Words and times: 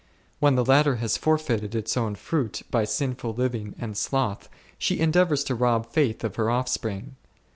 When 0.39 0.55
the 0.55 0.65
latter 0.65 0.95
has 0.95 1.15
forfeited 1.15 1.75
its 1.75 1.95
own 1.95 2.15
fruit 2.15 2.63
by 2.71 2.85
sinful 2.85 3.35
living 3.35 3.75
and 3.77 3.95
sloth, 3.95 4.49
she 4.79 4.99
endeavours 4.99 5.43
to 5.43 5.53
rob 5.53 5.85
Faith 5.93 6.23
of 6.23 6.37
her 6.37 6.49
offspring. 6.49 7.17